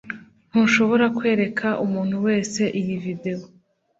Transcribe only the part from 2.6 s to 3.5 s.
iyi video